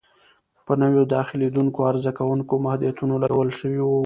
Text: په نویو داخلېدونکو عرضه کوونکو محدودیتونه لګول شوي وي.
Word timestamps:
په 0.65 0.73
نویو 0.81 1.03
داخلېدونکو 1.15 1.79
عرضه 1.89 2.11
کوونکو 2.19 2.53
محدودیتونه 2.65 3.15
لګول 3.23 3.49
شوي 3.59 3.79
وي. 3.89 3.97